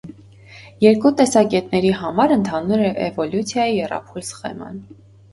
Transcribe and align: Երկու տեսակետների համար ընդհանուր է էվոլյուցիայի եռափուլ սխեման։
Երկու 0.83 1.09
տեսակետների 1.17 1.91
համար 1.99 2.33
ընդհանուր 2.35 2.81
է 2.85 2.93
էվոլյուցիայի 3.09 3.77
եռափուլ 3.81 4.25
սխեման։ 4.31 4.81